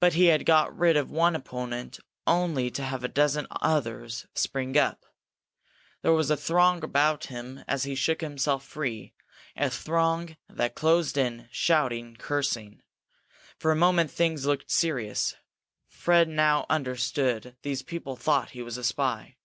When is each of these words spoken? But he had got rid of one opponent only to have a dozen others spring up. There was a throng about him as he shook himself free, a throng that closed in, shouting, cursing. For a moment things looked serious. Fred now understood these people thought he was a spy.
But 0.00 0.12
he 0.12 0.26
had 0.26 0.44
got 0.44 0.76
rid 0.76 0.98
of 0.98 1.10
one 1.10 1.34
opponent 1.34 1.98
only 2.26 2.70
to 2.70 2.82
have 2.82 3.02
a 3.02 3.08
dozen 3.08 3.46
others 3.52 4.26
spring 4.34 4.76
up. 4.76 5.06
There 6.02 6.12
was 6.12 6.28
a 6.28 6.36
throng 6.36 6.84
about 6.84 7.24
him 7.28 7.64
as 7.66 7.84
he 7.84 7.94
shook 7.94 8.20
himself 8.20 8.66
free, 8.66 9.14
a 9.56 9.70
throng 9.70 10.36
that 10.50 10.74
closed 10.74 11.16
in, 11.16 11.48
shouting, 11.50 12.16
cursing. 12.16 12.82
For 13.58 13.72
a 13.72 13.76
moment 13.76 14.10
things 14.10 14.44
looked 14.44 14.70
serious. 14.70 15.34
Fred 15.88 16.28
now 16.28 16.66
understood 16.68 17.56
these 17.62 17.80
people 17.80 18.16
thought 18.16 18.50
he 18.50 18.60
was 18.60 18.76
a 18.76 18.84
spy. 18.84 19.38